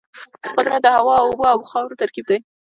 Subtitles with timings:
[0.57, 2.37] قدرت د هوا، اوبو او خاورو ترکیب دی.